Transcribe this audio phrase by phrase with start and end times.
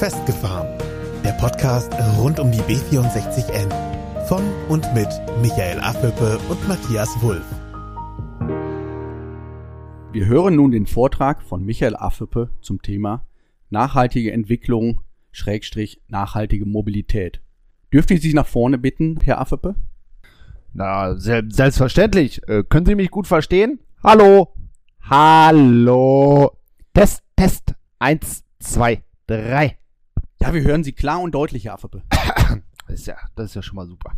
[0.00, 0.66] Festgefahren.
[1.22, 3.68] Der Podcast rund um die B64N.
[4.24, 5.08] Von und mit
[5.42, 7.44] Michael Affelpe und Matthias Wulff.
[10.10, 13.26] Wir hören nun den Vortrag von Michael Affelpe zum Thema
[13.68, 15.02] nachhaltige Entwicklung,
[15.32, 17.42] Schrägstrich, nachhaltige Mobilität.
[17.92, 19.74] Dürfte ich Sie nach vorne bitten, Herr Affepe?
[20.72, 22.40] Na, se selbstverständlich.
[22.48, 23.80] Äh, können Sie mich gut verstehen?
[24.02, 24.54] Hallo?
[25.02, 26.52] Hallo?
[26.94, 27.74] Test, Test.
[27.98, 29.79] Eins, zwei, drei.
[30.42, 32.02] Ja, wir hören Sie klar und deutlich, Herr Affepe.
[32.86, 34.14] Das ist ja, das ist ja schon mal super.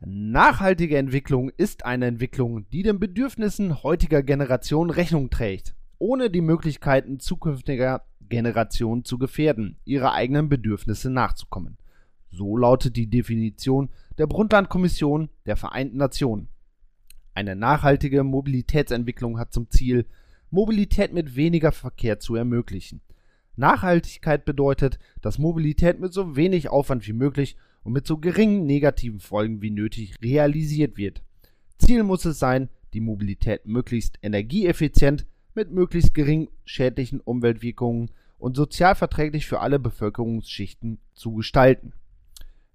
[0.00, 7.20] Nachhaltige Entwicklung ist eine Entwicklung, die den Bedürfnissen heutiger Generationen Rechnung trägt, ohne die Möglichkeiten
[7.20, 11.76] zukünftiger Generationen zu gefährden, ihre eigenen Bedürfnisse nachzukommen.
[12.30, 16.48] So lautet die Definition der Brundtland-Kommission der Vereinten Nationen.
[17.34, 20.06] Eine nachhaltige Mobilitätsentwicklung hat zum Ziel,
[20.50, 23.02] Mobilität mit weniger Verkehr zu ermöglichen.
[23.58, 29.20] Nachhaltigkeit bedeutet, dass Mobilität mit so wenig Aufwand wie möglich und mit so geringen negativen
[29.20, 31.22] Folgen wie nötig realisiert wird.
[31.78, 39.46] Ziel muss es sein, die Mobilität möglichst energieeffizient, mit möglichst geringen schädlichen Umweltwirkungen und sozialverträglich
[39.46, 41.92] für alle Bevölkerungsschichten zu gestalten.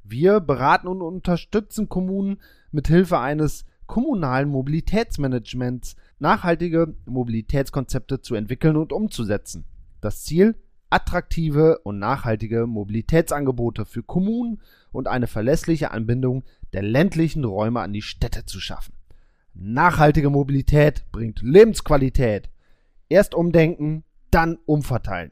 [0.04, 8.92] Wir beraten und unterstützen Kommunen mit Hilfe eines kommunalen Mobilitätsmanagements nachhaltige Mobilitätskonzepte zu entwickeln und
[8.92, 9.66] umzusetzen.
[10.02, 10.56] Das Ziel
[10.94, 18.04] attraktive und nachhaltige Mobilitätsangebote für Kommunen und eine verlässliche Anbindung der ländlichen Räume an die
[18.04, 18.94] Städte zu schaffen.
[19.56, 22.52] Nachhaltige Mobilität bringt Lebensqualität.
[23.10, 25.32] Erst umdenken, dann umverteilen.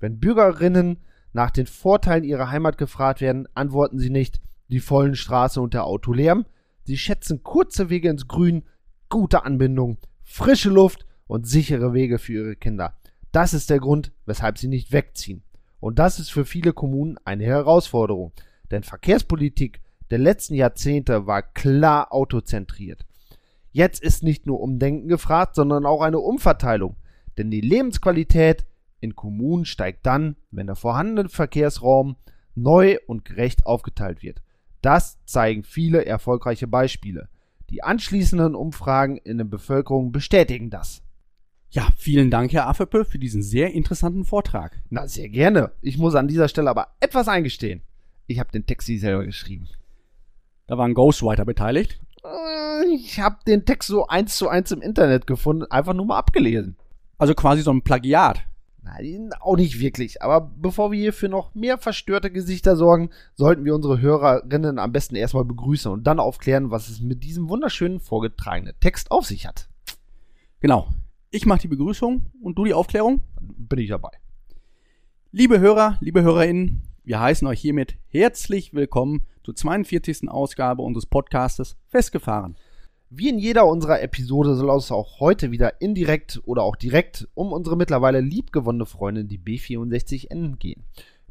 [0.00, 0.98] Wenn Bürgerinnen
[1.34, 5.84] nach den Vorteilen ihrer Heimat gefragt werden, antworten sie nicht die vollen Straße und der
[5.84, 6.46] Autolärm.
[6.84, 8.64] Sie schätzen kurze Wege ins Grün,
[9.10, 12.96] gute Anbindung, frische Luft und sichere Wege für ihre Kinder.
[13.34, 15.42] Das ist der Grund, weshalb sie nicht wegziehen.
[15.80, 18.30] Und das ist für viele Kommunen eine Herausforderung,
[18.70, 19.80] denn Verkehrspolitik
[20.12, 23.04] der letzten Jahrzehnte war klar autozentriert.
[23.72, 26.94] Jetzt ist nicht nur Umdenken gefragt, sondern auch eine Umverteilung,
[27.36, 28.66] denn die Lebensqualität
[29.00, 32.14] in Kommunen steigt dann, wenn der vorhandene Verkehrsraum
[32.54, 34.42] neu und gerecht aufgeteilt wird.
[34.80, 37.28] Das zeigen viele erfolgreiche Beispiele.
[37.70, 41.02] Die anschließenden Umfragen in der Bevölkerung bestätigen das.
[41.74, 44.80] Ja, vielen Dank, Herr Affepe, für diesen sehr interessanten Vortrag.
[44.90, 45.72] Na, sehr gerne.
[45.82, 47.82] Ich muss an dieser Stelle aber etwas eingestehen.
[48.28, 49.66] Ich habe den Text nie selber geschrieben.
[50.68, 51.98] Da war ein Ghostwriter beteiligt.
[52.22, 56.16] Äh, Ich habe den Text so eins zu eins im Internet gefunden, einfach nur mal
[56.16, 56.76] abgelesen.
[57.18, 58.42] Also quasi so ein Plagiat.
[58.80, 60.22] Nein, auch nicht wirklich.
[60.22, 64.92] Aber bevor wir hier für noch mehr verstörte Gesichter sorgen, sollten wir unsere Hörerinnen am
[64.92, 69.48] besten erstmal begrüßen und dann aufklären, was es mit diesem wunderschönen vorgetragenen Text auf sich
[69.48, 69.68] hat.
[70.60, 70.86] Genau.
[71.34, 73.20] Ich mache die Begrüßung und du die Aufklärung.
[73.40, 74.10] Bin ich dabei.
[75.32, 80.28] Liebe Hörer, liebe Hörerinnen, wir heißen euch hiermit herzlich willkommen zur 42.
[80.28, 82.54] Ausgabe unseres Podcastes Festgefahren.
[83.10, 87.50] Wie in jeder unserer Episode soll es auch heute wieder indirekt oder auch direkt um
[87.52, 90.84] unsere mittlerweile liebgewonnene Freundin, die B64N, gehen.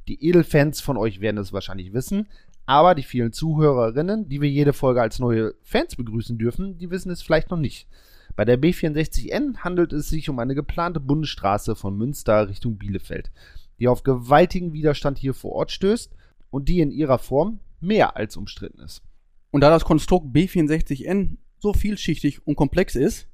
[0.09, 2.27] Die Edelfans von euch werden es wahrscheinlich wissen,
[2.65, 7.09] aber die vielen Zuhörerinnen, die wir jede Folge als neue Fans begrüßen dürfen, die wissen
[7.09, 7.87] es vielleicht noch nicht.
[8.35, 13.31] Bei der B64N handelt es sich um eine geplante Bundesstraße von Münster Richtung Bielefeld,
[13.79, 16.11] die auf gewaltigen Widerstand hier vor Ort stößt
[16.49, 19.03] und die in ihrer Form mehr als umstritten ist.
[19.51, 23.27] Und da das Konstrukt B64N so vielschichtig und komplex ist,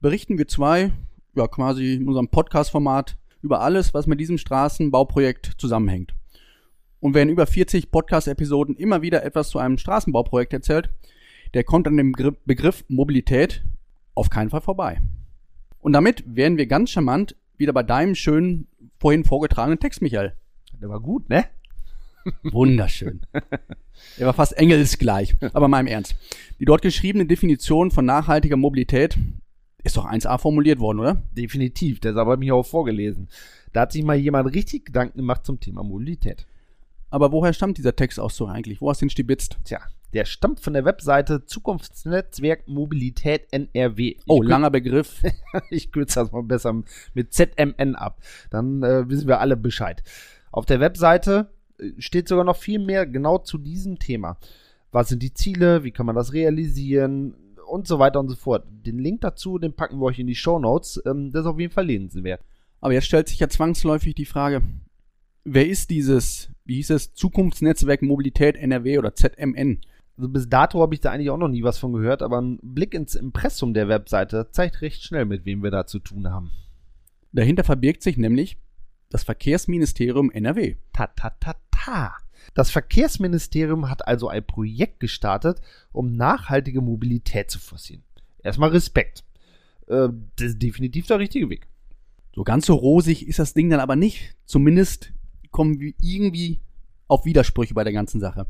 [0.00, 0.92] berichten wir zwei,
[1.34, 6.14] ja quasi in unserem Podcast-Format über alles, was mit diesem Straßenbauprojekt zusammenhängt.
[7.00, 10.88] Und wer in über 40 Podcast-Episoden immer wieder etwas zu einem Straßenbauprojekt erzählt,
[11.52, 13.62] der kommt an dem Gr- Begriff Mobilität
[14.16, 15.00] auf keinen Fall vorbei.
[15.78, 18.66] Und damit wären wir ganz charmant wieder bei deinem schönen,
[18.98, 20.34] vorhin vorgetragenen Text, Michael.
[20.80, 21.44] Der war gut, ne?
[22.42, 23.20] Wunderschön.
[24.18, 26.16] Er war fast engelsgleich, aber mal im Ernst.
[26.58, 29.16] Die dort geschriebene Definition von nachhaltiger Mobilität
[29.84, 31.22] ist doch 1a formuliert worden, oder?
[31.36, 33.28] Definitiv, der ist aber mir auch vorgelesen.
[33.72, 36.46] Da hat sich mal jemand richtig Gedanken gemacht zum Thema Mobilität.
[37.10, 38.80] Aber woher stammt dieser Textauszug eigentlich?
[38.80, 39.58] Wo hast du ihn stibitzt?
[39.64, 39.80] Tja,
[40.12, 44.16] der stammt von der Webseite Zukunftsnetzwerk Mobilität NRW.
[44.26, 45.22] Oh, langer Begriff.
[45.70, 46.82] Ich kürze das mal besser
[47.14, 48.20] mit ZMN ab.
[48.50, 50.02] Dann äh, wissen wir alle Bescheid.
[50.52, 54.38] Auf der Webseite äh, steht sogar noch viel mehr genau zu diesem Thema.
[54.92, 55.84] Was sind die Ziele?
[55.84, 57.34] Wie kann man das realisieren?
[57.68, 58.64] Und so weiter und so fort.
[58.86, 61.02] Den Link dazu, den packen wir euch in die Show Notes.
[61.04, 62.42] Ähm, das ist auf jeden Fall lesenswert.
[62.80, 64.62] Aber jetzt stellt sich ja zwangsläufig die Frage,
[65.44, 69.80] wer ist dieses, wie hieß es, Zukunftsnetzwerk Mobilität NRW oder ZMN?
[70.16, 72.58] Also bis dato habe ich da eigentlich auch noch nie was von gehört, aber ein
[72.62, 76.52] Blick ins Impressum der Webseite zeigt recht schnell, mit wem wir da zu tun haben.
[77.32, 78.56] Dahinter verbirgt sich nämlich
[79.10, 80.76] Das Verkehrsministerium NRW.
[80.92, 82.14] Ta, ta, ta, ta.
[82.54, 85.60] Das Verkehrsministerium hat also ein Projekt gestartet,
[85.92, 88.02] um nachhaltige Mobilität zu forcieren.
[88.42, 89.24] Erstmal Respekt.
[89.86, 91.68] Äh, das ist definitiv der richtige Weg.
[92.34, 94.34] So ganz so rosig ist das Ding dann aber nicht.
[94.44, 95.12] Zumindest
[95.50, 96.60] kommen wir irgendwie
[97.08, 98.46] auf Widersprüche bei der ganzen Sache.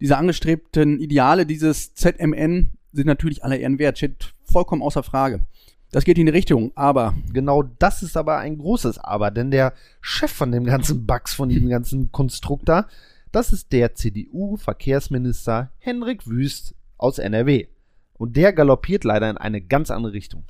[0.00, 5.46] Diese angestrebten Ideale dieses ZMN sind natürlich aller Ehren wert, steht vollkommen außer Frage.
[5.92, 7.14] Das geht in die Richtung, aber.
[7.32, 11.48] Genau das ist aber ein großes Aber, denn der Chef von dem ganzen Bugs, von
[11.48, 12.86] diesem ganzen Konstrukt da,
[13.32, 17.66] das ist der CDU-Verkehrsminister Henrik Wüst aus NRW.
[18.14, 20.44] Und der galoppiert leider in eine ganz andere Richtung.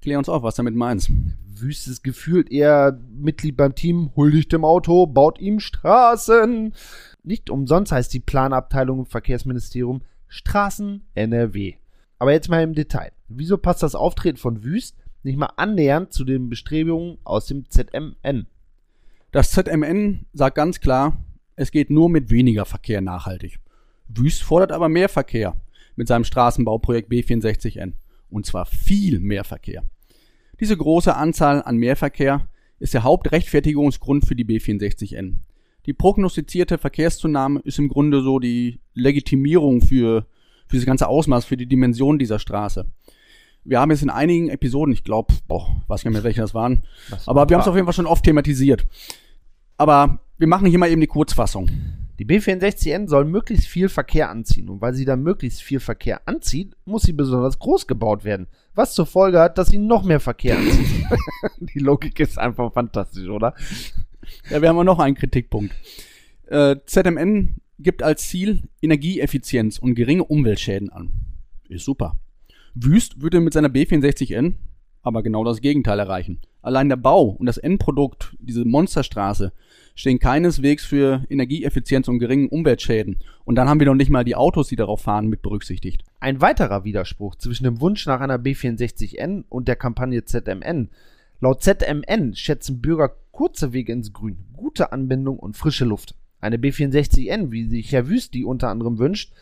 [0.00, 1.10] Klär uns auf, was damit meinst.
[1.60, 6.72] Wüst ist gefühlt eher Mitglied beim Team, huldigt dem Auto, baut ihm Straßen.
[7.28, 11.74] Nicht umsonst heißt die Planabteilung im Verkehrsministerium Straßen NRW.
[12.18, 13.12] Aber jetzt mal im Detail.
[13.28, 18.46] Wieso passt das Auftreten von Wüst nicht mal annähernd zu den Bestrebungen aus dem ZMN?
[19.30, 21.22] Das ZMN sagt ganz klar,
[21.54, 23.60] es geht nur mit weniger Verkehr nachhaltig.
[24.08, 25.54] Wüst fordert aber mehr Verkehr
[25.96, 27.92] mit seinem Straßenbauprojekt B64N.
[28.30, 29.84] Und zwar viel mehr Verkehr.
[30.60, 32.48] Diese große Anzahl an Mehrverkehr
[32.78, 35.40] ist der Hauptrechtfertigungsgrund für die B64N.
[35.88, 40.26] Die prognostizierte Verkehrszunahme ist im Grunde so die Legitimierung für,
[40.66, 42.84] für das ganze Ausmaß, für die Dimension dieser Straße.
[43.64, 46.82] Wir haben es in einigen Episoden, ich glaube, boah, weiß nicht mehr, welche das waren,
[47.08, 48.86] das aber wir haben es auf jeden Fall schon oft thematisiert.
[49.78, 51.70] Aber wir machen hier mal eben die Kurzfassung.
[52.18, 56.76] Die B64N soll möglichst viel Verkehr anziehen und weil sie dann möglichst viel Verkehr anzieht,
[56.84, 60.58] muss sie besonders groß gebaut werden, was zur Folge hat, dass sie noch mehr Verkehr
[60.58, 61.06] anzieht.
[61.60, 63.54] die Logik ist einfach fantastisch, oder?
[64.50, 65.74] Ja, wir haben auch noch einen Kritikpunkt.
[66.46, 71.10] Äh, ZMN gibt als Ziel Energieeffizienz und geringe Umweltschäden an.
[71.68, 72.20] Ist super.
[72.74, 74.54] Wüst würde mit seiner B64N
[75.02, 76.40] aber genau das Gegenteil erreichen.
[76.60, 79.52] Allein der Bau und das Endprodukt, diese Monsterstraße,
[79.94, 83.18] stehen keineswegs für Energieeffizienz und geringen Umweltschäden.
[83.44, 86.04] Und dann haben wir noch nicht mal die Autos, die darauf fahren, mit berücksichtigt.
[86.20, 90.90] Ein weiterer Widerspruch zwischen dem Wunsch nach einer B64N und der Kampagne ZMN.
[91.40, 96.16] Laut ZMN schätzen Bürger kurze Wege ins Grün, gute Anbindung und frische Luft.
[96.40, 99.32] Eine B64N, wie sich Herr Wüst die unter anderem wünscht,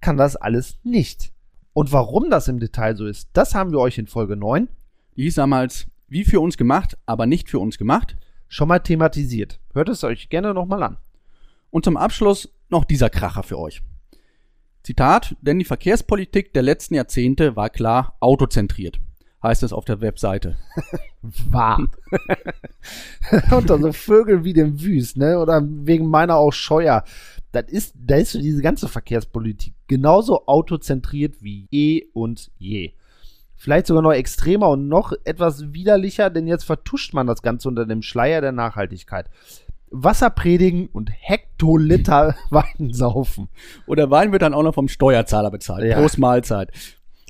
[0.00, 1.34] kann das alles nicht.
[1.74, 4.70] Und warum das im Detail so ist, das haben wir euch in Folge 9.
[5.16, 8.16] Die hieß damals, wie für uns gemacht, aber nicht für uns gemacht.
[8.48, 9.60] Schon mal thematisiert.
[9.74, 10.96] Hört es euch gerne nochmal an.
[11.68, 13.82] Und zum Abschluss noch dieser Kracher für euch.
[14.82, 18.98] Zitat, denn die Verkehrspolitik der letzten Jahrzehnte war klar autozentriert
[19.42, 20.56] heißt es auf der Webseite.
[21.22, 21.86] Wahr.
[23.50, 25.38] Unter so Vögel wie dem Wüst, ne?
[25.38, 27.04] Oder wegen meiner auch Scheuer.
[27.52, 32.92] Das ist, da ist so diese ganze Verkehrspolitik genauso autozentriert wie eh und je.
[33.56, 37.86] Vielleicht sogar noch extremer und noch etwas widerlicher, denn jetzt vertuscht man das Ganze unter
[37.86, 39.30] dem Schleier der Nachhaltigkeit.
[39.92, 43.48] Wasser predigen und Hektoliter Wein saufen.
[43.86, 45.84] Oder Wein wird dann auch noch vom Steuerzahler bezahlt.
[45.84, 46.00] Ja.
[46.00, 46.72] Groß Mahlzeit.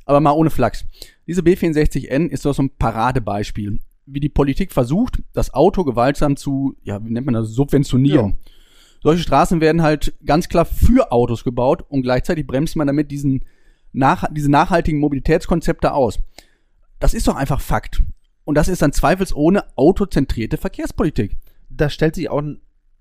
[0.07, 0.87] Aber mal ohne Flachs.
[1.27, 6.77] Diese B64N ist doch so ein Paradebeispiel, wie die Politik versucht, das Auto gewaltsam zu,
[6.83, 8.31] ja, wie nennt man das, subventionieren.
[8.31, 8.37] Ja.
[9.03, 13.45] Solche Straßen werden halt ganz klar für Autos gebaut und gleichzeitig bremst man damit diesen
[13.93, 16.19] nach, diese nachhaltigen Mobilitätskonzepte aus.
[16.99, 18.03] Das ist doch einfach Fakt.
[18.45, 21.37] Und das ist dann zweifelsohne autozentrierte Verkehrspolitik.
[21.69, 22.43] Da stellt sich auch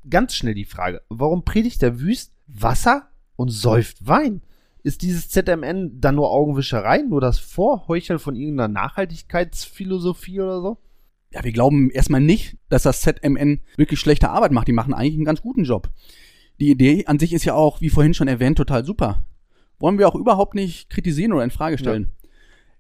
[0.10, 4.42] ganz schnell die Frage, warum predigt der Wüst Wasser und säuft Wein?
[4.84, 10.78] Ist dieses ZMN dann nur Augenwischerei, nur das Vorheucheln von irgendeiner Nachhaltigkeitsphilosophie oder so?
[11.32, 14.68] Ja, wir glauben erstmal nicht, dass das ZMN wirklich schlechte Arbeit macht.
[14.68, 15.90] Die machen eigentlich einen ganz guten Job.
[16.60, 19.26] Die Idee an sich ist ja auch, wie vorhin schon erwähnt, total super.
[19.80, 22.10] Wollen wir auch überhaupt nicht kritisieren oder in Frage stellen.
[22.10, 22.30] Ja.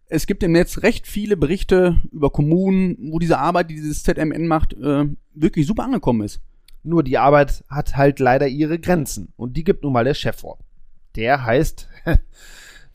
[0.07, 4.45] Es gibt im Netz recht viele Berichte über Kommunen, wo diese Arbeit, die dieses ZMN
[4.47, 6.41] macht, äh, wirklich super angekommen ist.
[6.83, 9.31] Nur die Arbeit hat halt leider ihre Grenzen.
[9.37, 10.59] Und die gibt nun mal der Chef vor.
[11.15, 11.87] Der heißt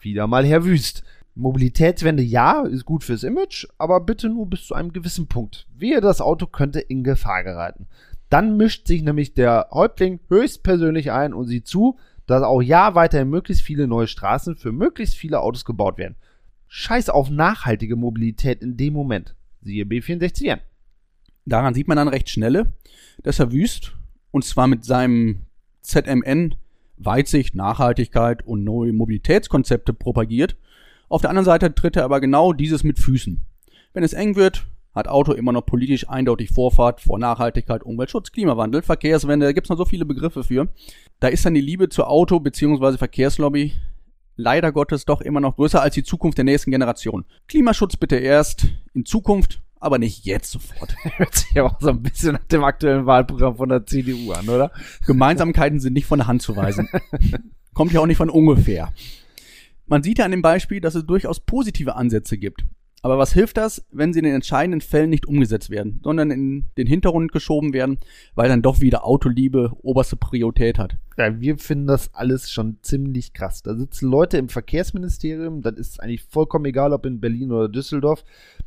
[0.01, 1.05] wieder mal Herr Wüst.
[1.35, 5.67] Mobilitätswende ja, ist gut fürs Image, aber bitte nur bis zu einem gewissen Punkt.
[5.77, 7.87] Wehe, das Auto könnte in Gefahr geraten.
[8.31, 13.29] Dann mischt sich nämlich der Häuptling höchstpersönlich ein und sieht zu, dass auch ja weiterhin
[13.29, 16.17] möglichst viele neue Straßen für möglichst viele Autos gebaut werden.
[16.69, 19.37] Scheiß auf nachhaltige Mobilität in dem Moment.
[19.61, 20.61] Siehe B64N.
[21.45, 22.73] Daran sieht man dann recht schnelle,
[23.23, 23.95] dass Herr Wüst,
[24.33, 25.43] und zwar mit seinem
[25.83, 26.57] ZMN
[26.99, 30.57] Weitsicht, Nachhaltigkeit und neue Mobilitätskonzepte propagiert.
[31.09, 33.45] Auf der anderen Seite tritt er aber genau dieses mit Füßen.
[33.93, 38.83] Wenn es eng wird, hat Auto immer noch politisch eindeutig Vorfahrt vor Nachhaltigkeit, Umweltschutz, Klimawandel,
[38.83, 40.69] Verkehrswende, da gibt's noch so viele Begriffe für.
[41.21, 42.97] Da ist dann die Liebe zur Auto- bzw.
[42.97, 43.73] Verkehrslobby
[44.37, 47.25] leider Gottes doch immer noch größer als die Zukunft der nächsten Generation.
[47.49, 50.95] Klimaschutz bitte erst in Zukunft, aber nicht jetzt sofort.
[51.17, 54.49] Hört sich ja auch so ein bisschen nach dem aktuellen Wahlprogramm von der CDU an,
[54.49, 54.73] oder?
[55.07, 56.89] Gemeinsamkeiten sind nicht von der Hand zu weisen.
[57.73, 58.93] Kommt ja auch nicht von ungefähr.
[59.87, 62.65] Man sieht ja an dem Beispiel, dass es durchaus positive Ansätze gibt.
[63.03, 66.65] Aber was hilft das, wenn sie in den entscheidenden Fällen nicht umgesetzt werden, sondern in
[66.77, 67.99] den Hintergrund geschoben werden,
[68.35, 70.97] weil dann doch wieder Autoliebe oberste Priorität hat?
[71.19, 73.63] Ja, wir finden das alles schon ziemlich krass.
[73.63, 78.25] Da sitzen Leute im Verkehrsministerium, das ist eigentlich vollkommen egal, ob in Berlin oder Düsseldorf.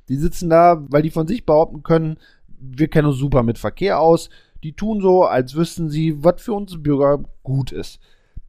[0.08, 2.18] Die sitzen da, weil die von sich behaupten können,
[2.60, 4.30] wir kennen uns super mit Verkehr aus.
[4.64, 8.00] Die tun so, als wüssten sie, was für uns Bürger gut ist.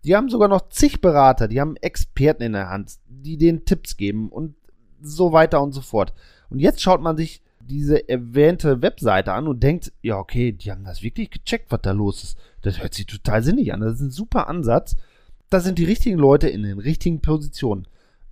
[0.05, 3.97] Die haben sogar noch zig Berater, die haben Experten in der Hand, die denen Tipps
[3.97, 4.55] geben und
[5.03, 6.13] so weiter und so fort.
[6.49, 10.85] Und jetzt schaut man sich diese erwähnte Webseite an und denkt, ja, okay, die haben
[10.85, 12.39] das wirklich gecheckt, was da los ist.
[12.63, 13.81] Das hört sich total sinnig an.
[13.81, 14.97] Das ist ein super Ansatz.
[15.51, 17.87] Da sind die richtigen Leute in den richtigen Positionen.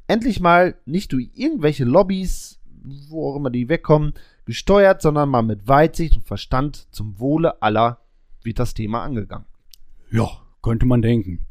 [0.06, 2.60] Endlich mal nicht durch irgendwelche Lobbys,
[3.08, 7.98] wo auch immer die wegkommen, gesteuert, sondern mal mit Weitsicht und Verstand zum Wohle aller
[8.42, 9.46] wird das Thema angegangen.
[10.10, 10.28] Ja,
[10.62, 11.44] könnte man denken.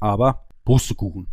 [0.00, 1.28] Aber Pustekuchen.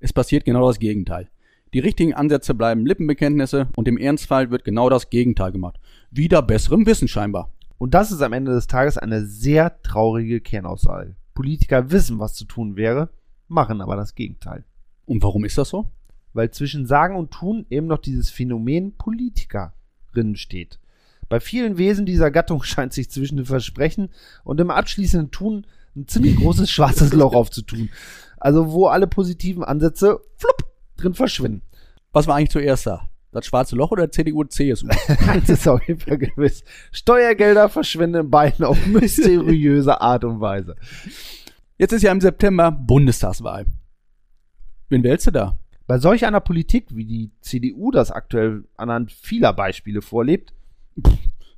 [0.00, 1.30] Es passiert genau das Gegenteil.
[1.74, 5.80] Die richtigen Ansätze bleiben Lippenbekenntnisse und im Ernstfall wird genau das Gegenteil gemacht.
[6.12, 7.50] Wieder besserem Wissen scheinbar.
[7.78, 11.16] Und das ist am Ende des Tages eine sehr traurige Kernaussage.
[11.34, 13.08] Politiker wissen, was zu tun wäre,
[13.48, 14.62] machen aber das Gegenteil.
[15.04, 15.90] Und warum ist das so?
[16.32, 20.78] Weil zwischen Sagen und Tun eben noch dieses Phänomen Politikerinnen steht.
[21.28, 24.10] Bei vielen Wesen dieser Gattung scheint sich zwischen dem Versprechen
[24.44, 25.66] und dem abschließenden Tun
[25.96, 27.90] ein ziemlich großes schwarzes Loch aufzutun.
[28.38, 30.63] Also wo alle positiven Ansätze flupp
[30.96, 31.62] drin verschwinden.
[32.12, 33.08] Was war eigentlich zuerst da?
[33.32, 34.86] Das schwarze Loch oder CDU, CSU?
[35.34, 36.62] das ist auf jeden Fall gewiss.
[36.92, 40.76] Steuergelder verschwinden in beiden auf mysteriöse Art und Weise.
[41.76, 43.66] Jetzt ist ja im September Bundestagswahl.
[44.88, 45.58] Wen wählst du da?
[45.86, 50.54] Bei solch einer Politik, wie die CDU das aktuell anhand vieler Beispiele vorlebt,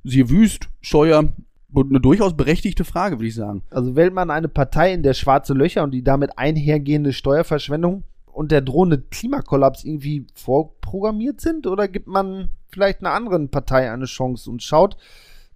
[0.03, 1.31] siehe Wüst, Scheuer,
[1.75, 3.61] eine durchaus berechtigte Frage, würde ich sagen.
[3.69, 8.03] Also wählt man eine Partei, in der schwarze Löcher und die damit einhergehende Steuerverschwendung
[8.37, 11.65] und der drohende Klimakollaps irgendwie vorprogrammiert sind?
[11.65, 14.95] Oder gibt man vielleicht einer anderen Partei eine Chance und schaut,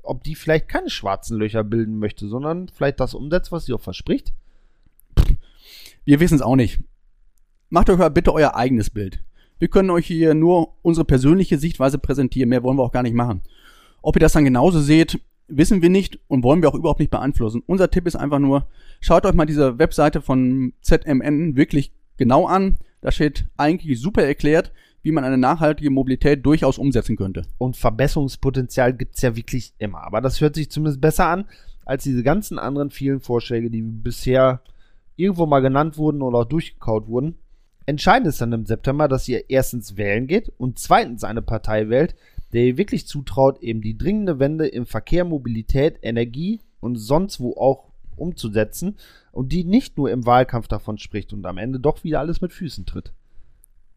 [0.02, 3.82] ob die vielleicht keine schwarzen Löcher bilden möchte, sondern vielleicht das umsetzt, was sie auch
[3.82, 4.34] verspricht?
[6.06, 6.80] Wir wissen es auch nicht.
[7.70, 9.24] Macht euch mal bitte euer eigenes Bild.
[9.60, 12.50] Wir können euch hier nur unsere persönliche Sichtweise präsentieren.
[12.50, 13.44] Mehr wollen wir auch gar nicht machen.
[14.02, 17.12] Ob ihr das dann genauso seht, wissen wir nicht und wollen wir auch überhaupt nicht
[17.12, 17.62] beeinflussen.
[17.68, 18.68] Unser Tipp ist einfach nur,
[19.02, 22.78] schaut euch mal diese Webseite von ZMN wirklich genau an.
[23.01, 27.42] Da steht eigentlich super erklärt, wie man eine nachhaltige Mobilität durchaus umsetzen könnte.
[27.58, 30.04] Und Verbesserungspotenzial gibt es ja wirklich immer.
[30.04, 31.46] Aber das hört sich zumindest besser an,
[31.84, 34.62] als diese ganzen anderen vielen Vorschläge, die bisher
[35.16, 37.40] irgendwo mal genannt wurden oder auch durchgekaut wurden.
[37.88, 42.16] Entscheidend ist dann im September, dass ihr erstens wählen geht und zweitens eine Partei wählt,
[42.54, 47.56] der ihr wirklich zutraut, eben die dringende Wende im Verkehr, Mobilität, Energie und sonst wo
[47.58, 48.98] auch umzusetzen
[49.32, 52.54] und die nicht nur im Wahlkampf davon spricht und am Ende doch wieder alles mit
[52.54, 53.14] Füßen tritt.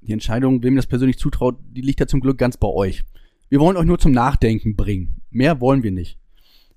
[0.00, 3.04] Die Entscheidung, wem das persönlich zutraut, die liegt ja zum Glück ganz bei euch.
[3.48, 5.22] Wir wollen euch nur zum Nachdenken bringen.
[5.30, 6.18] Mehr wollen wir nicht.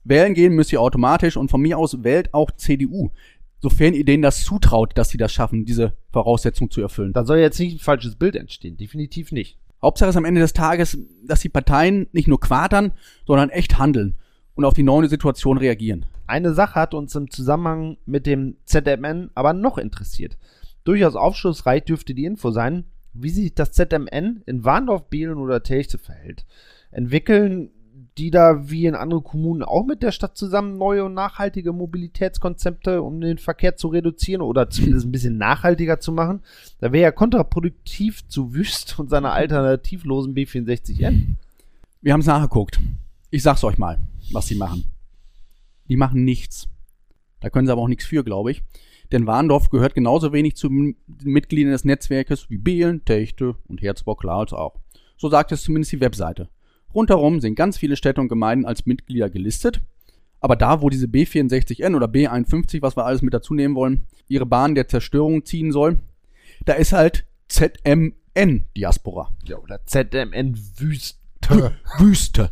[0.04, 3.12] Wählen gehen müsst ihr automatisch und von mir aus wählt auch CDU,
[3.60, 7.12] sofern ihr denen das zutraut, dass sie das schaffen, diese Voraussetzung zu erfüllen.
[7.14, 9.58] Da soll jetzt nicht ein falsches Bild entstehen, definitiv nicht.
[9.82, 12.94] Hauptsache ist am Ende des Tages, dass die Parteien nicht nur quatern,
[13.26, 14.16] sondern echt handeln
[14.58, 16.06] und auf die neue Situation reagieren.
[16.26, 20.38] Eine Sache hat uns im Zusammenhang mit dem ZMN aber noch interessiert.
[20.84, 22.84] Durchaus aufschlussreich dürfte die Info sein,
[23.14, 26.46] wie sich das ZMN in Warndorf, Behlen oder Telchte verhält.
[26.92, 27.70] Entwickeln
[28.18, 33.02] die da wie in anderen Kommunen auch mit der Stadt zusammen neue und nachhaltige Mobilitätskonzepte,
[33.02, 36.42] um den Verkehr zu reduzieren oder zumindest ein bisschen nachhaltiger zu machen?
[36.80, 41.36] Da wäre ja kontraproduktiv zu Wüst und seiner alternativlosen B64N.
[42.02, 42.80] Wir haben es nachgeguckt.
[43.30, 44.00] Ich sag's euch mal,
[44.31, 44.86] was sie machen.
[45.89, 46.67] Die machen nichts.
[47.39, 48.63] Da können sie aber auch nichts für, glaube ich.
[49.12, 54.53] Denn Warndorf gehört genauso wenig zu den Mitgliedern des Netzwerkes wie Behlen, Techte und Herzburg-Klaus
[54.53, 54.75] auch.
[55.17, 56.50] So sagt es zumindest die Webseite.
[56.93, 59.81] Rundherum sind ganz viele Städte und Gemeinden als Mitglieder gelistet.
[60.39, 64.46] Aber da, wo diese B64N oder B51, was wir alles mit dazu nehmen wollen, ihre
[64.46, 66.00] Bahn der Zerstörung ziehen soll,
[66.65, 69.36] da ist halt ZMN Diaspora.
[69.46, 71.19] Ja, oder ZMN Wüst
[72.00, 72.50] Wüste.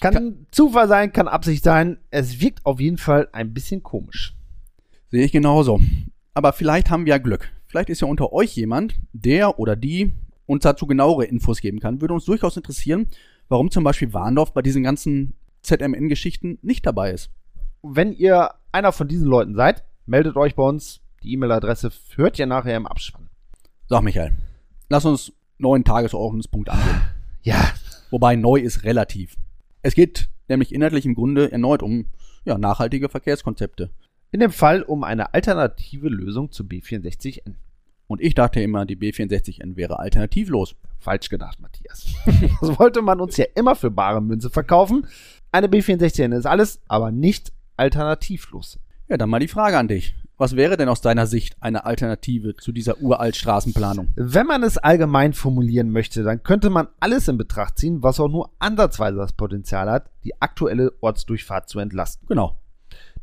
[0.00, 1.98] kann, kann Zufall sein, kann Absicht sein.
[2.10, 4.34] Es wirkt auf jeden Fall ein bisschen komisch.
[5.10, 5.80] Sehe ich genauso.
[6.34, 7.50] Aber vielleicht haben wir ja Glück.
[7.66, 10.12] Vielleicht ist ja unter euch jemand, der oder die
[10.46, 12.00] uns dazu genauere Infos geben kann.
[12.00, 13.08] Würde uns durchaus interessieren,
[13.48, 17.30] warum zum Beispiel Warndorf bei diesen ganzen ZMN-Geschichten nicht dabei ist.
[17.82, 21.00] Wenn ihr einer von diesen Leuten seid, meldet euch bei uns.
[21.22, 23.28] Die E-Mail-Adresse hört ihr nachher im Abspann.
[23.88, 24.32] Sag Michael,
[24.88, 27.00] lass uns neuen Tagesordnungspunkt angehen.
[27.46, 27.72] Ja.
[28.10, 29.36] Wobei neu ist relativ.
[29.82, 32.06] Es geht nämlich inhaltlich im Grunde erneut um
[32.44, 33.90] ja, nachhaltige Verkehrskonzepte.
[34.32, 37.54] In dem Fall um eine alternative Lösung zu B64N.
[38.08, 40.74] Und ich dachte immer, die B64N wäre alternativlos.
[40.98, 42.06] Falsch gedacht, Matthias.
[42.60, 45.06] das wollte man uns ja immer für bare Münze verkaufen.
[45.52, 48.80] Eine B64N ist alles, aber nicht alternativlos.
[49.08, 50.16] Ja, dann mal die Frage an dich.
[50.38, 54.08] Was wäre denn aus deiner Sicht eine Alternative zu dieser uralt Straßenplanung?
[54.16, 58.28] Wenn man es allgemein formulieren möchte, dann könnte man alles in Betracht ziehen, was auch
[58.28, 62.28] nur ansatzweise das Potenzial hat, die aktuelle Ortsdurchfahrt zu entlasten.
[62.28, 62.58] Genau.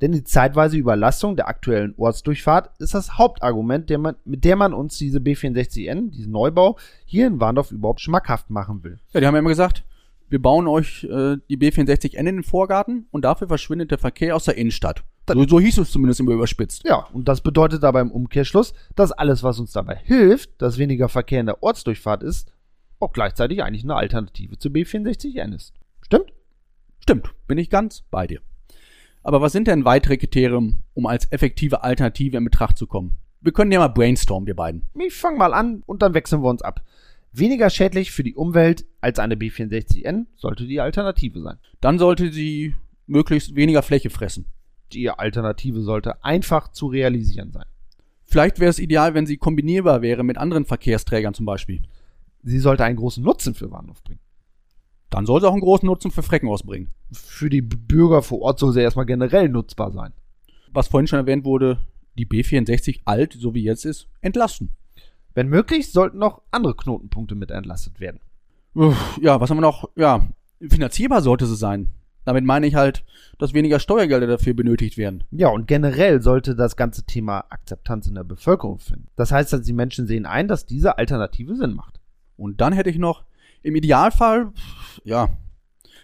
[0.02, 4.74] Denn die zeitweise Überlastung der aktuellen Ortsdurchfahrt ist das Hauptargument, der man, mit der man
[4.74, 9.00] uns diese B64N, diesen Neubau, hier in Warndorf überhaupt schmackhaft machen will.
[9.14, 9.84] Ja, die haben ja immer gesagt,
[10.30, 14.46] wir bauen euch äh, die B64N in den Vorgarten und dafür verschwindet der Verkehr aus
[14.46, 15.04] der Innenstadt.
[15.28, 16.84] So, so hieß es zumindest immer überspitzt.
[16.86, 21.10] Ja, und das bedeutet aber im Umkehrschluss, dass alles, was uns dabei hilft, dass weniger
[21.10, 22.52] Verkehr in der Ortsdurchfahrt ist,
[23.00, 25.74] auch gleichzeitig eigentlich eine Alternative zu B64N ist.
[26.02, 26.34] Stimmt?
[27.00, 28.42] Stimmt, bin ich ganz bei dir.
[29.24, 33.18] Aber was sind denn weitere Kriterien, um als effektive Alternative in Betracht zu kommen?
[33.40, 34.84] Wir können ja mal brainstormen, wir beiden.
[35.00, 36.82] Ich fang mal an und dann wechseln wir uns ab.
[37.32, 41.58] Weniger schädlich für die Umwelt als eine B64N sollte die Alternative sein.
[41.82, 42.76] Dann sollte sie
[43.08, 44.46] möglichst weniger Fläche fressen.
[44.94, 47.66] Die Alternative sollte einfach zu realisieren sein.
[48.24, 51.82] Vielleicht wäre es ideal, wenn sie kombinierbar wäre mit anderen Verkehrsträgern zum Beispiel.
[52.44, 54.20] Sie sollte einen großen Nutzen für Warndorf bringen.
[55.10, 56.90] Dann soll sie auch einen großen Nutzen für Frecken ausbringen.
[57.12, 60.14] Für die Bürger vor Ort soll sie erstmal generell nutzbar sein.
[60.72, 61.80] Was vorhin schon erwähnt wurde,
[62.18, 64.72] die B64 alt, so wie jetzt ist, entlasten.
[65.36, 68.20] Wenn möglich, sollten noch andere Knotenpunkte mit entlastet werden.
[69.22, 69.90] Ja, was haben wir noch?
[69.96, 71.92] Ja, finanzierbar sollte sie sein.
[72.26, 73.04] Damit meine ich halt,
[73.38, 75.24] dass weniger Steuergelder dafür benötigt werden.
[75.32, 79.08] Ja, und generell sollte das ganze Thema Akzeptanz in der Bevölkerung finden.
[79.16, 82.00] Das heißt, dass die Menschen sehen ein, dass diese Alternative Sinn macht.
[82.38, 83.24] Und dann hätte ich noch,
[83.62, 84.52] im Idealfall,
[85.04, 85.30] ja,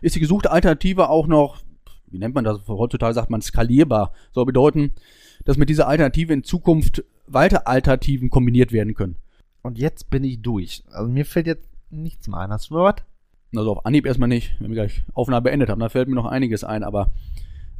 [0.01, 1.61] ist die gesuchte Alternative auch noch,
[2.07, 2.67] wie nennt man das?
[2.67, 4.13] Heutzutage sagt man skalierbar.
[4.31, 4.93] Soll bedeuten,
[5.45, 9.17] dass mit dieser Alternative in Zukunft weitere Alternativen kombiniert werden können.
[9.61, 10.83] Und jetzt bin ich durch.
[10.91, 12.51] Also mir fällt jetzt nichts mehr ein.
[12.51, 13.03] Hast du noch was?
[13.55, 16.25] Also auf Anhieb erstmal nicht, wenn wir gleich Aufnahme beendet haben, da fällt mir noch
[16.25, 17.11] einiges ein, aber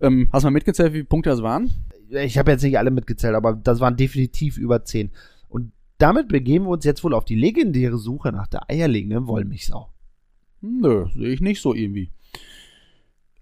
[0.01, 1.71] ähm, hast du mal mitgezählt, wie viele Punkte das waren?
[2.10, 5.12] Ich habe jetzt nicht alle mitgezählt, aber das waren definitiv über 10.
[5.47, 9.89] Und damit begeben wir uns jetzt wohl auf die legendäre Suche nach der eierlegenden Wollmilchsau.
[10.62, 12.12] Nö, sehe ich nicht so irgendwie.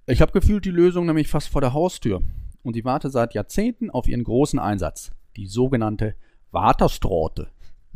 [0.06, 2.22] Ich habe gefühlt die Lösung nämlich fast vor der Haustür
[2.64, 6.16] und die warte seit Jahrzehnten auf ihren großen Einsatz, die sogenannte
[6.52, 7.48] Waterstraute.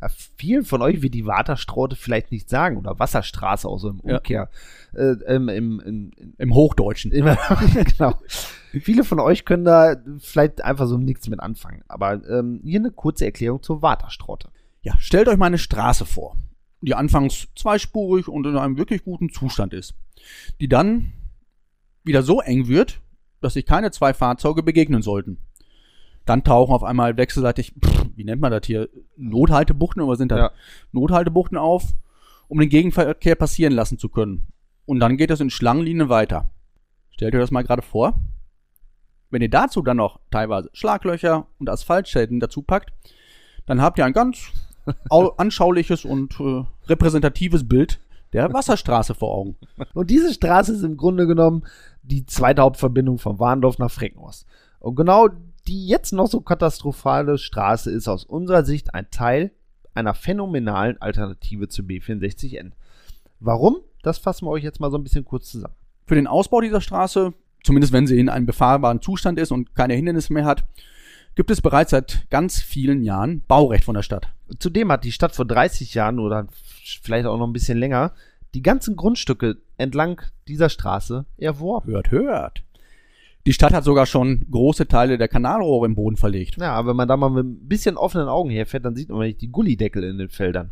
[0.02, 4.02] Ja, vielen von euch wird die Waterstraute vielleicht nicht sagen oder Wasserstraße auch so im
[4.04, 4.18] Ja.
[4.18, 4.50] Umkehr.
[4.94, 7.12] Äh, ähm, im, im, im, Im Hochdeutschen.
[7.12, 7.38] immer,
[7.98, 8.16] genau.
[8.72, 11.84] Viele von euch können da vielleicht einfach so nichts mit anfangen.
[11.88, 14.50] Aber ähm, hier eine kurze Erklärung zur Waterstraute.
[14.82, 16.36] Ja, stellt euch mal eine Straße vor,
[16.82, 19.94] die anfangs zweispurig und in einem wirklich guten Zustand ist,
[20.60, 21.14] die dann
[22.04, 23.00] wieder so eng wird,
[23.42, 25.38] dass sich keine zwei Fahrzeuge begegnen sollten.
[26.26, 30.40] Dann tauchen auf einmal wechselseitig, pff, wie nennt man das hier, Nothaltebuchten oder sind das?
[30.40, 30.52] Ja.
[30.92, 31.94] Nothaltebuchten auf,
[32.48, 34.48] um den Gegenverkehr passieren lassen zu können.
[34.86, 36.50] Und dann geht das in Schlangenlinien weiter.
[37.12, 38.20] Stellt euch das mal gerade vor.
[39.30, 42.92] Wenn ihr dazu dann noch teilweise Schlaglöcher und Asphaltschäden dazu packt,
[43.66, 44.48] dann habt ihr ein ganz
[45.10, 48.00] au- anschauliches und äh, repräsentatives Bild
[48.34, 49.56] der Wasserstraße vor Augen.
[49.94, 51.64] Und diese Straße ist im Grunde genommen
[52.04, 54.46] die zweite Hauptverbindung von Warndorf nach Freckenhorst.
[54.80, 55.30] Und genau
[55.68, 59.52] die jetzt noch so katastrophale Straße ist aus unserer Sicht ein Teil
[59.94, 62.72] einer phänomenalen Alternative zu B64N.
[63.40, 63.78] Warum?
[64.04, 65.76] Das fassen wir euch jetzt mal so ein bisschen kurz zusammen.
[66.06, 69.94] Für den Ausbau dieser Straße, zumindest wenn sie in einem befahrbaren Zustand ist und keine
[69.94, 70.64] Hindernisse mehr hat,
[71.36, 74.28] gibt es bereits seit ganz vielen Jahren Baurecht von der Stadt.
[74.60, 76.48] Zudem hat die Stadt vor 30 Jahren oder
[77.04, 78.14] vielleicht auch noch ein bisschen länger
[78.54, 81.90] die ganzen Grundstücke entlang dieser Straße erworben.
[81.92, 82.64] Hört, hört.
[83.46, 86.58] Die Stadt hat sogar schon große Teile der Kanalrohre im Boden verlegt.
[86.58, 89.42] Ja, wenn man da mal mit ein bisschen offenen Augen herfährt, dann sieht man nicht
[89.42, 90.72] die Gullideckel in den Feldern.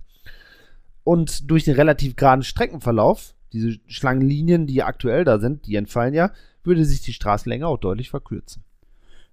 [1.03, 6.32] Und durch den relativ geraden Streckenverlauf, diese Schlangenlinien, die aktuell da sind, die entfallen ja,
[6.63, 8.63] würde sich die Straßenlänge auch deutlich verkürzen.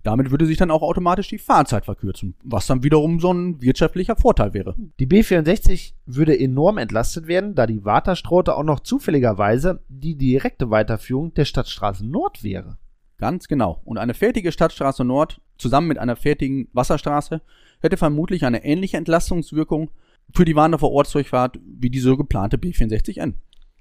[0.02, 4.14] Damit würde sich dann auch automatisch die Fahrzeit verkürzen, was dann wiederum so ein wirtschaftlicher
[4.14, 4.76] Vorteil wäre.
[5.00, 11.34] Die B64 würde enorm entlastet werden, da die Waterstraute auch noch zufälligerweise die direkte Weiterführung
[11.34, 12.78] der Stadtstraße Nord wäre.
[13.18, 13.80] Ganz genau.
[13.84, 17.40] Und eine fertige Stadtstraße Nord zusammen mit einer fertigen Wasserstraße
[17.80, 19.90] hätte vermutlich eine ähnliche Entlastungswirkung
[20.34, 23.34] für die Warndorfer Ortsdurchfahrt wie die so geplante B64N.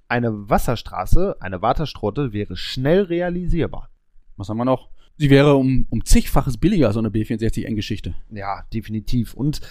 [0.08, 3.90] Eine Wasserstraße, eine Waterstraute wäre schnell realisierbar.
[4.38, 4.90] Was haben wir noch?
[5.18, 8.16] Sie wäre um, um zigfaches billiger, so eine B64N-Geschichte.
[8.32, 9.34] Ja, definitiv.
[9.34, 9.62] Und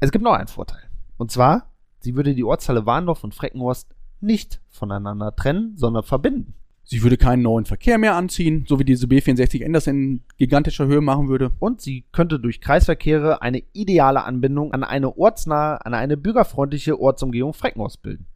[0.00, 0.82] es gibt noch einen Vorteil.
[1.16, 6.54] Und zwar, sie würde die Ortsteile Warndorf und Freckenhorst nicht voneinander trennen, sondern verbinden.
[6.86, 11.00] Sie würde keinen neuen Verkehr mehr anziehen, so wie diese B64N das in gigantischer Höhe
[11.00, 11.50] machen würde.
[11.58, 17.54] Und sie könnte durch Kreisverkehre eine ideale Anbindung an eine ortsnahe, an eine bürgerfreundliche Ortsumgehung
[17.54, 18.26] Freckenhaus bilden.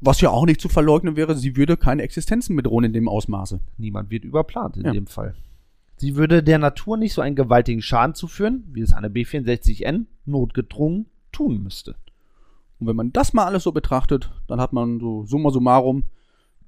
[0.00, 3.60] Was ja auch nicht zu verleugnen wäre, sie würde keine Existenzen bedrohen in dem Ausmaße.
[3.76, 4.92] Niemand wird überplant in Ja.
[4.92, 5.34] dem Fall.
[5.96, 11.06] Sie würde der Natur nicht so einen gewaltigen Schaden zuführen, wie es eine B64N notgedrungen
[11.32, 11.96] tun müsste.
[12.78, 16.04] Und wenn man das mal alles so betrachtet, dann hat man so summa summarum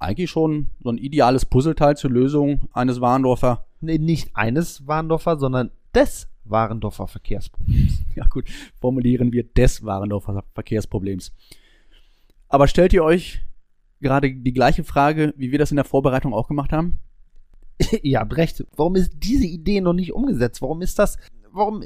[0.00, 5.70] eigentlich schon so ein ideales Puzzleteil zur Lösung eines Warndorfer, Nee, nicht eines Warndorfer, sondern
[5.94, 8.02] des Warendorfer Verkehrsproblems.
[8.14, 8.48] ja gut,
[8.80, 11.32] formulieren wir des Warendorfer Verkehrsproblems.
[12.48, 13.40] Aber stellt ihr euch
[14.00, 16.98] gerade die gleiche Frage, wie wir das in der Vorbereitung auch gemacht haben?
[18.02, 18.64] Ihr habt recht.
[18.76, 20.60] Warum ist diese Idee noch nicht umgesetzt?
[20.60, 21.16] Warum ist das,
[21.50, 21.82] warum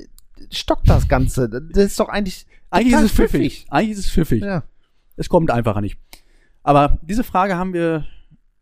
[0.50, 1.48] stockt das Ganze?
[1.48, 3.66] Das ist doch eigentlich, Eigentlich ist es pfiffig.
[3.68, 4.42] Eigentlich ist es pfiffig.
[4.42, 4.64] Ja.
[5.16, 5.98] Es kommt einfacher nicht.
[6.64, 8.07] Aber diese Frage haben wir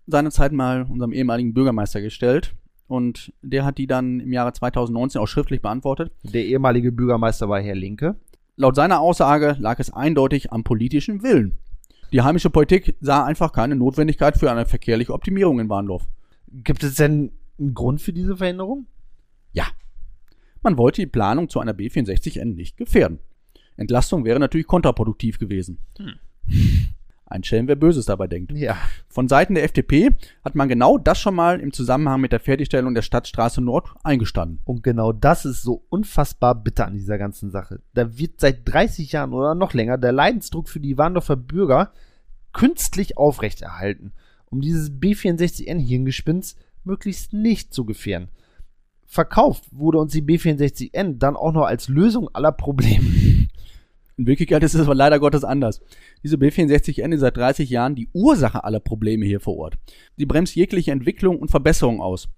[0.06, 2.54] seinerzeit mal unserem ehemaligen Bürgermeister gestellt.
[2.88, 6.12] Und der hat die dann im Jahre 2019 auch schriftlich beantwortet.
[6.22, 8.16] Der ehemalige Bürgermeister war Herr Linke.
[8.56, 11.56] Laut seiner Aussage lag es eindeutig am politischen Willen.
[12.12, 16.06] Die heimische Politik sah einfach keine Notwendigkeit für eine verkehrliche Optimierung in Warndorf.
[16.48, 18.86] Gibt es denn einen Grund für diese Veränderung?
[19.52, 19.64] Ja.
[20.60, 23.20] Man wollte die Planung zu einer B64N nicht gefährden.
[23.76, 25.78] Entlastung wäre natürlich kontraproduktiv gewesen.
[27.26, 28.52] Ein Schelm, wer Böses dabei denkt.
[28.52, 28.76] Ja.
[29.08, 30.10] Von Seiten der FDP
[30.44, 34.60] hat man genau das schon mal im Zusammenhang mit der Fertigstellung der Stadtstraße Nord eingestanden.
[34.64, 37.80] Und genau das ist so unfassbar bitter an dieser ganzen Sache.
[37.94, 41.92] Da wird seit 30 Jahren oder noch länger der Leidensdruck für die Warndorfer Bürger
[42.52, 44.12] künstlich aufrechterhalten,
[44.50, 48.28] um dieses B64N-Hirngespinst möglichst nicht zu gefährden.
[49.06, 53.06] Verkauft wurde uns die B64N dann auch noch als Lösung aller Probleme.
[54.22, 55.80] In Wirklichkeit ist es aber leider Gottes anders.
[56.22, 59.78] Diese B64N ist seit 30 Jahren die Ursache aller Probleme hier vor Ort.
[60.16, 62.28] Sie bremst jegliche Entwicklung und Verbesserung aus.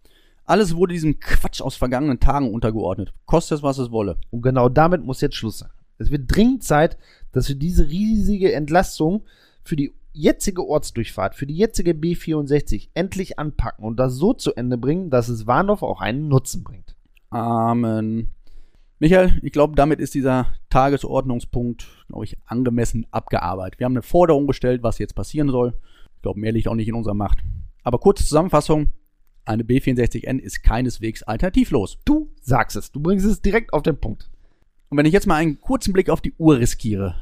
[0.46, 3.12] Alles wurde diesem Quatsch aus vergangenen Tagen untergeordnet.
[3.26, 4.16] Kostet es, was es wolle.
[4.30, 5.68] Und genau damit muss jetzt Schluss sein.
[5.98, 6.96] Es wird dringend Zeit,
[7.32, 9.24] dass wir diese riesige Entlastung
[9.62, 14.78] für die jetzige Ortsdurchfahrt, für die jetzige B64 endlich anpacken und das so zu Ende
[14.78, 16.96] bringen, dass es Warndorf auch einen Nutzen bringt.
[17.28, 18.30] Amen.
[19.00, 23.78] Michael, ich glaube, damit ist dieser Tagesordnungspunkt, glaube ich, angemessen abgearbeitet.
[23.78, 25.74] Wir haben eine Forderung gestellt, was jetzt passieren soll.
[26.16, 27.38] Ich glaube, mehr liegt auch nicht in unserer Macht.
[27.84, 28.90] Aber kurze Zusammenfassung.
[29.44, 31.98] Eine B64N ist keineswegs alternativlos.
[32.04, 34.30] Du sagst es, du bringst es direkt auf den Punkt.
[34.88, 37.14] Und wenn ich jetzt mal einen kurzen Blick auf die Uhr riskiere,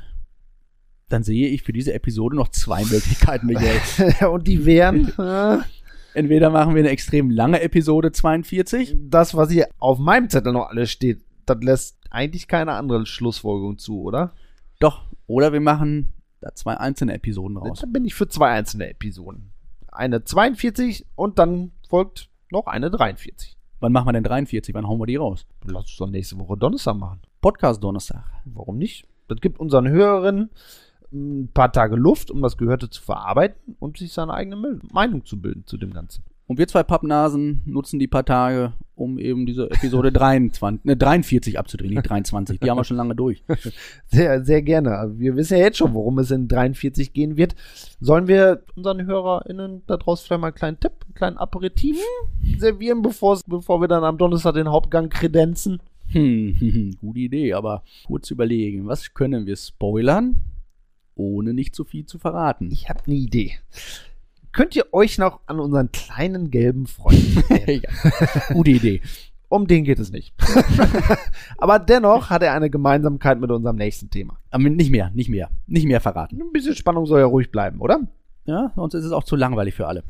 [1.11, 4.29] dann sehe ich für diese Episode noch zwei Möglichkeiten, Michael.
[4.31, 5.13] und die wären
[6.15, 8.97] Entweder machen wir eine extrem lange Episode 42.
[8.99, 13.79] das, was hier auf meinem Zettel noch alles steht, das lässt eigentlich keine andere Schlussfolgerung
[13.79, 14.33] zu, oder?
[14.81, 15.05] Doch.
[15.27, 17.81] Oder wir machen da zwei einzelne Episoden raus.
[17.81, 19.53] Dann bin ich für zwei einzelne Episoden.
[19.91, 23.57] Eine 42 und dann folgt noch eine 43.
[23.81, 24.75] Wann machen wir denn 43?
[24.75, 25.47] Wann hauen wir die raus?
[25.65, 27.21] Lass uns doch nächste Woche Donnerstag machen.
[27.41, 28.25] Podcast Donnerstag.
[28.45, 29.07] Warum nicht?
[29.29, 30.51] Das gibt unseren Hörerinnen
[31.13, 35.41] ein paar Tage Luft, um das Gehörte zu verarbeiten und sich seine eigene Meinung zu
[35.41, 36.25] bilden zu dem Ganzen.
[36.53, 41.59] Und wir zwei Pappnasen nutzen die paar Tage, um eben diese Episode 23, ne, 43
[41.59, 42.61] abzudrehen, nicht 23.
[42.61, 43.43] Die haben wir schon lange durch.
[44.09, 44.99] Sehr, sehr gerne.
[44.99, 47.55] Also wir wissen ja jetzt schon, worum es in 43 gehen wird.
[48.01, 51.97] Sollen wir unseren HörerInnen da draußen vielleicht mal einen kleinen Tipp, einen kleinen Aperitif
[52.59, 55.81] servieren, bevor, bevor wir dann am Donnerstag den Hauptgang kredenzen?
[56.09, 60.37] Hm, hm, hm, gute Idee, aber kurz überlegen, was können wir spoilern,
[61.15, 62.71] ohne nicht zu viel zu verraten?
[62.71, 63.53] Ich habe eine Idee.
[64.53, 67.83] Könnt ihr euch noch an unseren kleinen gelben Freund erinnern?
[68.05, 69.01] ja, gute Idee.
[69.49, 70.35] Um den geht es nicht.
[71.59, 74.39] Aber dennoch hat er eine Gemeinsamkeit mit unserem nächsten Thema.
[74.51, 76.41] Aber nicht mehr, nicht mehr, nicht mehr verraten.
[76.41, 78.01] Ein bisschen Spannung soll ja ruhig bleiben, oder?
[78.45, 80.05] Ja, sonst ist es auch zu langweilig für alle.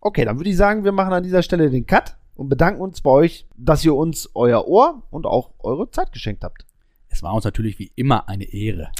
[0.00, 3.00] Okay, dann würde ich sagen, wir machen an dieser Stelle den Cut und bedanken uns
[3.00, 6.64] bei euch, dass ihr uns euer Ohr und auch eure Zeit geschenkt habt.
[7.08, 8.90] Es war uns natürlich wie immer eine Ehre.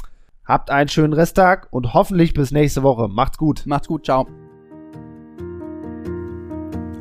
[0.43, 3.07] Habt einen schönen Resttag und hoffentlich bis nächste Woche.
[3.07, 3.63] Macht's gut.
[3.65, 4.27] Macht's gut, ciao.